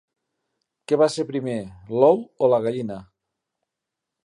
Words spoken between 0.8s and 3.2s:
Què va ser primer, l'ou o la gallina?